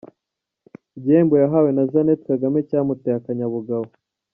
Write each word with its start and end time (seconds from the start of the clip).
Igihembo 0.97 1.35
yahawe 1.43 1.69
na 1.73 1.83
Jeannette 1.91 2.25
Kagame 2.29 2.57
cyamuteye 2.69 3.15
akanyabugabo. 3.17 3.87